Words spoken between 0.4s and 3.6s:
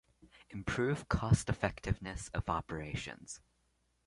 Improve cost-effectiveness of operations.